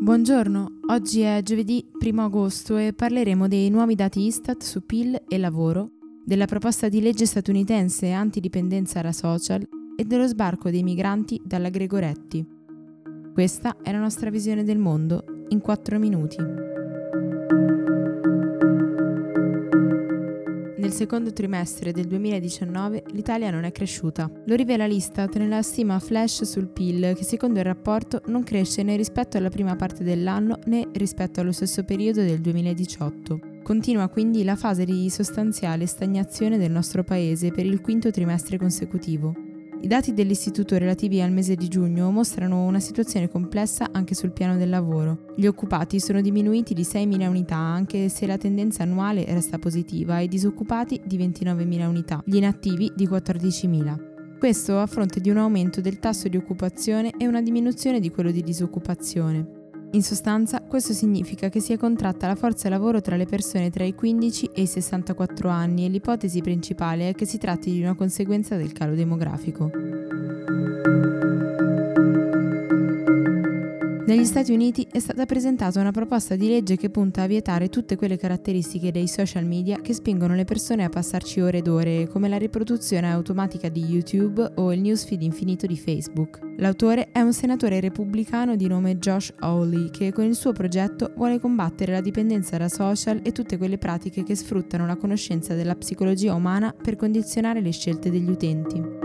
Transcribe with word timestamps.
Buongiorno, 0.00 0.78
oggi 0.90 1.22
è 1.22 1.40
giovedì 1.42 1.84
1 2.00 2.22
agosto 2.22 2.76
e 2.76 2.92
parleremo 2.92 3.48
dei 3.48 3.68
nuovi 3.68 3.96
dati 3.96 4.26
Istat 4.26 4.62
su 4.62 4.86
PIL 4.86 5.24
e 5.26 5.38
lavoro, 5.38 5.90
della 6.24 6.46
proposta 6.46 6.88
di 6.88 7.00
legge 7.00 7.26
statunitense 7.26 8.12
antidipendenza 8.12 9.00
da 9.00 9.12
social 9.12 9.66
e 9.96 10.04
dello 10.04 10.28
sbarco 10.28 10.70
dei 10.70 10.84
migranti 10.84 11.40
dalla 11.44 11.68
Gregoretti. 11.68 12.46
Questa 13.34 13.78
è 13.82 13.90
la 13.90 13.98
nostra 13.98 14.30
visione 14.30 14.62
del 14.62 14.78
mondo 14.78 15.24
in 15.48 15.60
4 15.60 15.98
minuti. 15.98 16.67
Nel 20.88 20.96
secondo 20.96 21.34
trimestre 21.34 21.92
del 21.92 22.06
2019 22.06 23.04
l'Italia 23.10 23.50
non 23.50 23.64
è 23.64 23.72
cresciuta. 23.72 24.30
Lo 24.46 24.54
rivela 24.54 24.86
l'Istat 24.86 25.36
nella 25.36 25.60
stima 25.60 25.98
flash 25.98 26.44
sul 26.44 26.68
PIL 26.68 27.12
che 27.14 27.24
secondo 27.24 27.58
il 27.58 27.66
rapporto 27.66 28.22
non 28.28 28.42
cresce 28.42 28.82
né 28.82 28.96
rispetto 28.96 29.36
alla 29.36 29.50
prima 29.50 29.76
parte 29.76 30.02
dell'anno 30.02 30.58
né 30.64 30.88
rispetto 30.92 31.40
allo 31.40 31.52
stesso 31.52 31.84
periodo 31.84 32.22
del 32.22 32.40
2018. 32.40 33.60
Continua 33.62 34.08
quindi 34.08 34.42
la 34.44 34.56
fase 34.56 34.86
di 34.86 35.10
sostanziale 35.10 35.84
stagnazione 35.84 36.56
del 36.56 36.70
nostro 36.70 37.04
paese 37.04 37.50
per 37.50 37.66
il 37.66 37.82
quinto 37.82 38.10
trimestre 38.10 38.56
consecutivo. 38.56 39.47
I 39.80 39.86
dati 39.86 40.12
dell'istituto 40.12 40.76
relativi 40.76 41.22
al 41.22 41.30
mese 41.30 41.54
di 41.54 41.68
giugno 41.68 42.10
mostrano 42.10 42.64
una 42.64 42.80
situazione 42.80 43.28
complessa 43.28 43.88
anche 43.92 44.14
sul 44.14 44.32
piano 44.32 44.56
del 44.56 44.68
lavoro. 44.68 45.26
Gli 45.36 45.46
occupati 45.46 46.00
sono 46.00 46.20
diminuiti 46.20 46.74
di 46.74 46.82
6.000 46.82 47.28
unità 47.28 47.56
anche 47.56 48.08
se 48.08 48.26
la 48.26 48.36
tendenza 48.36 48.82
annuale 48.82 49.24
resta 49.24 49.58
positiva 49.58 50.18
e 50.18 50.24
i 50.24 50.28
disoccupati 50.28 51.00
di 51.04 51.16
29.000 51.16 51.86
unità, 51.86 52.20
gli 52.24 52.36
inattivi 52.36 52.90
di 52.94 53.06
14.000. 53.06 54.36
Questo 54.38 54.78
a 54.78 54.86
fronte 54.86 55.20
di 55.20 55.30
un 55.30 55.38
aumento 55.38 55.80
del 55.80 55.98
tasso 56.00 56.28
di 56.28 56.36
occupazione 56.36 57.12
e 57.16 57.28
una 57.28 57.40
diminuzione 57.40 58.00
di 58.00 58.10
quello 58.10 58.32
di 58.32 58.42
disoccupazione. 58.42 59.57
In 59.92 60.02
sostanza, 60.02 60.60
questo 60.60 60.92
significa 60.92 61.48
che 61.48 61.60
si 61.60 61.72
è 61.72 61.78
contratta 61.78 62.26
la 62.26 62.34
forza 62.34 62.68
lavoro 62.68 63.00
tra 63.00 63.16
le 63.16 63.24
persone 63.24 63.70
tra 63.70 63.84
i 63.84 63.94
15 63.94 64.50
e 64.54 64.62
i 64.62 64.66
64 64.66 65.48
anni 65.48 65.86
e 65.86 65.88
l'ipotesi 65.88 66.42
principale 66.42 67.08
è 67.08 67.14
che 67.14 67.24
si 67.24 67.38
tratti 67.38 67.72
di 67.72 67.80
una 67.80 67.94
conseguenza 67.94 68.56
del 68.56 68.72
calo 68.72 68.94
demografico. 68.94 69.97
Negli 74.08 74.24
Stati 74.24 74.52
Uniti 74.52 74.88
è 74.90 75.00
stata 75.00 75.26
presentata 75.26 75.78
una 75.80 75.90
proposta 75.90 76.34
di 76.34 76.48
legge 76.48 76.78
che 76.78 76.88
punta 76.88 77.24
a 77.24 77.26
vietare 77.26 77.68
tutte 77.68 77.96
quelle 77.96 78.16
caratteristiche 78.16 78.90
dei 78.90 79.06
social 79.06 79.44
media 79.44 79.82
che 79.82 79.92
spingono 79.92 80.34
le 80.34 80.46
persone 80.46 80.82
a 80.82 80.88
passarci 80.88 81.42
ore 81.42 81.58
ed 81.58 81.68
ore, 81.68 82.08
come 82.08 82.30
la 82.30 82.38
riproduzione 82.38 83.12
automatica 83.12 83.68
di 83.68 83.84
YouTube 83.84 84.52
o 84.54 84.72
il 84.72 84.80
newsfeed 84.80 85.20
infinito 85.20 85.66
di 85.66 85.76
Facebook. 85.76 86.38
L'autore 86.56 87.10
è 87.12 87.20
un 87.20 87.34
senatore 87.34 87.80
repubblicano 87.80 88.56
di 88.56 88.66
nome 88.66 88.96
Josh 88.96 89.30
Hawley 89.40 89.90
che 89.90 90.10
con 90.10 90.24
il 90.24 90.36
suo 90.36 90.52
progetto 90.52 91.12
vuole 91.14 91.38
combattere 91.38 91.92
la 91.92 92.00
dipendenza 92.00 92.56
da 92.56 92.70
social 92.70 93.20
e 93.22 93.32
tutte 93.32 93.58
quelle 93.58 93.76
pratiche 93.76 94.22
che 94.22 94.34
sfruttano 94.34 94.86
la 94.86 94.96
conoscenza 94.96 95.52
della 95.52 95.74
psicologia 95.74 96.32
umana 96.32 96.72
per 96.72 96.96
condizionare 96.96 97.60
le 97.60 97.72
scelte 97.72 98.10
degli 98.10 98.30
utenti. 98.30 98.97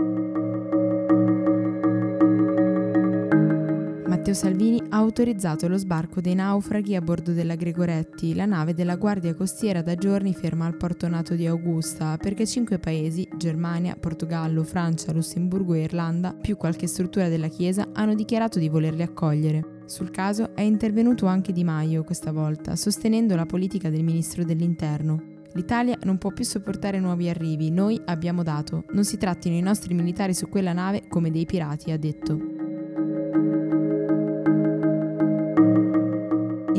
Matteo 4.24 4.40
Salvini 4.42 4.82
ha 4.88 4.96
autorizzato 4.96 5.68
lo 5.68 5.76
sbarco 5.76 6.22
dei 6.22 6.34
naufraghi 6.34 6.96
a 6.96 7.02
bordo 7.02 7.32
della 7.32 7.56
Gregoretti, 7.56 8.34
la 8.34 8.46
nave 8.46 8.72
della 8.72 8.96
Guardia 8.96 9.34
Costiera 9.34 9.82
da 9.82 9.96
giorni 9.96 10.32
ferma 10.32 10.64
al 10.64 10.78
porto 10.78 11.06
nato 11.08 11.34
di 11.34 11.46
Augusta, 11.46 12.16
perché 12.16 12.46
cinque 12.46 12.78
paesi, 12.78 13.28
Germania, 13.36 13.98
Portogallo, 14.00 14.62
Francia, 14.62 15.12
Lussemburgo 15.12 15.74
e 15.74 15.82
Irlanda, 15.82 16.32
più 16.32 16.56
qualche 16.56 16.86
struttura 16.86 17.28
della 17.28 17.48
Chiesa, 17.48 17.90
hanno 17.92 18.14
dichiarato 18.14 18.58
di 18.58 18.70
volerli 18.70 19.02
accogliere. 19.02 19.82
Sul 19.84 20.10
caso 20.10 20.54
è 20.54 20.62
intervenuto 20.62 21.26
anche 21.26 21.52
Di 21.52 21.62
Maio 21.62 22.02
questa 22.02 22.32
volta, 22.32 22.76
sostenendo 22.76 23.36
la 23.36 23.44
politica 23.44 23.90
del 23.90 24.04
ministro 24.04 24.42
dell'Interno. 24.42 25.22
L'Italia 25.52 25.98
non 26.04 26.16
può 26.16 26.30
più 26.30 26.44
sopportare 26.44 26.98
nuovi 26.98 27.28
arrivi, 27.28 27.70
noi 27.70 28.00
abbiamo 28.06 28.42
dato. 28.42 28.84
Non 28.92 29.04
si 29.04 29.18
trattino 29.18 29.54
i 29.54 29.60
nostri 29.60 29.92
militari 29.92 30.32
su 30.32 30.48
quella 30.48 30.72
nave 30.72 31.08
come 31.08 31.30
dei 31.30 31.44
pirati, 31.44 31.90
ha 31.90 31.98
detto. 31.98 32.53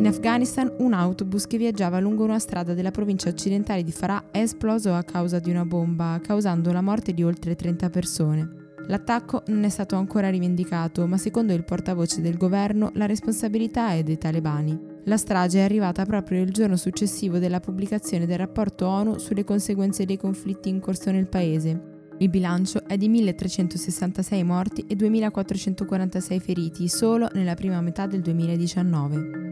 In 0.06 0.12
Afghanistan 0.12 0.72
un 0.78 0.94
autobus 0.94 1.48
che 1.48 1.58
viaggiava 1.58 2.00
lungo 2.00 2.24
una 2.24 2.38
strada 2.38 2.76
della 2.76 2.92
provincia 2.92 3.28
occidentale 3.28 3.82
di 3.82 3.92
Farah 3.92 4.26
è 4.30 4.38
esploso 4.38 4.94
a 4.94 5.02
causa 5.02 5.40
di 5.40 5.50
una 5.50 5.66
bomba, 5.66 6.20
causando 6.22 6.72
la 6.72 6.82
morte 6.82 7.12
di 7.12 7.24
oltre 7.24 7.56
30 7.56 7.90
persone. 7.90 8.50
L'attacco 8.86 9.42
non 9.48 9.64
è 9.64 9.70
stato 9.70 9.96
ancora 9.96 10.30
rivendicato, 10.30 11.08
ma 11.08 11.18
secondo 11.18 11.54
il 11.54 11.64
portavoce 11.64 12.22
del 12.22 12.38
governo 12.38 12.92
la 12.94 13.08
responsabilità 13.08 13.94
è 13.94 14.04
dei 14.04 14.20
talebani. 14.20 14.80
La 15.06 15.18
strage 15.18 15.58
è 15.58 15.64
arrivata 15.64 16.06
proprio 16.06 16.44
il 16.44 16.52
giorno 16.52 16.78
successivo 16.78 17.40
della 17.40 17.60
pubblicazione 17.60 18.28
del 18.28 18.38
rapporto 18.38 18.86
ONU 18.86 19.18
sulle 19.18 19.44
conseguenze 19.44 20.06
dei 20.06 20.18
conflitti 20.18 20.70
in 20.70 20.82
corso 20.82 21.10
nel 21.10 21.28
paese. 21.28 21.94
Il 22.20 22.30
bilancio 22.30 22.86
è 22.86 22.96
di 22.96 23.10
1366 23.10 24.44
morti 24.44 24.86
e 24.88 24.96
2446 24.96 26.40
feriti 26.40 26.88
solo 26.90 27.28
nella 27.34 27.56
prima 27.56 27.82
metà 27.82 28.06
del 28.06 28.22
2019. 28.22 29.46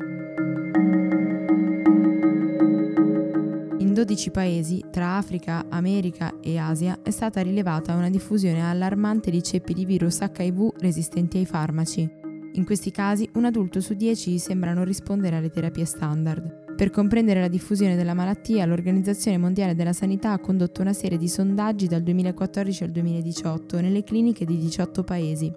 12 4.04 4.32
paesi, 4.32 4.84
tra 4.92 5.16
Africa, 5.16 5.68
America 5.70 6.34
e 6.42 6.58
Asia, 6.58 7.00
è 7.02 7.10
stata 7.10 7.42
rilevata 7.42 7.96
una 7.96 8.10
diffusione 8.10 8.62
allarmante 8.62 9.32
di 9.32 9.42
ceppi 9.42 9.74
di 9.74 9.86
virus 9.86 10.20
HIV 10.20 10.74
resistenti 10.80 11.38
ai 11.38 11.46
farmaci. 11.46 12.10
In 12.56 12.66
questi 12.66 12.92
casi, 12.92 13.30
un 13.36 13.46
adulto 13.46 13.80
su 13.80 13.94
10 13.94 14.40
sembra 14.40 14.74
non 14.74 14.84
rispondere 14.84 15.38
alle 15.38 15.50
terapie 15.50 15.86
standard. 15.86 16.76
Per 16.76 16.90
comprendere 16.90 17.40
la 17.40 17.48
diffusione 17.48 17.96
della 17.96 18.14
malattia, 18.14 18.66
l'Organizzazione 18.66 19.38
Mondiale 19.38 19.74
della 19.74 19.94
Sanità 19.94 20.34
ha 20.34 20.40
condotto 20.40 20.82
una 20.82 20.92
serie 20.92 21.18
di 21.18 21.30
sondaggi 21.30 21.88
dal 21.88 22.04
2014 22.04 22.84
al 22.84 22.92
2018 22.92 23.80
nelle 23.80 24.04
cliniche 24.04 24.44
di 24.44 24.58
18 24.58 25.04
paesi. 25.06 25.50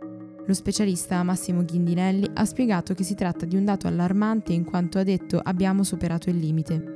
Lo 0.46 0.54
specialista 0.54 1.20
Massimo 1.24 1.64
Ghindinelli 1.64 2.30
ha 2.34 2.44
spiegato 2.44 2.94
che 2.94 3.02
si 3.02 3.16
tratta 3.16 3.44
di 3.44 3.56
un 3.56 3.64
dato 3.64 3.88
allarmante 3.88 4.52
in 4.52 4.62
quanto 4.62 5.00
ha 5.00 5.02
detto 5.02 5.40
abbiamo 5.42 5.82
superato 5.82 6.30
il 6.30 6.36
limite. 6.36 6.95